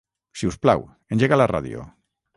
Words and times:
Si 0.39 0.47
us 0.51 0.57
plau, 0.63 0.81
engega 1.17 1.41
la 1.41 1.49
ràdio. 1.55 1.89